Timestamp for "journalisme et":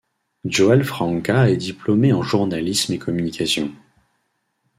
2.23-2.97